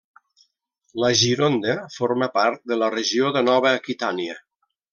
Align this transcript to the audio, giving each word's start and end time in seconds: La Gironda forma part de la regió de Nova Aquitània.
La 1.03 1.11
Gironda 1.19 1.75
forma 1.97 2.29
part 2.39 2.65
de 2.73 2.81
la 2.85 2.89
regió 2.97 3.31
de 3.39 3.45
Nova 3.51 3.77
Aquitània. 3.81 4.39